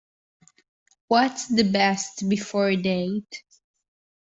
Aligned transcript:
What’s 1.09 1.45
the 1.45 1.61
Best 1.61 2.27
Before 2.27 2.75
date? 2.75 3.43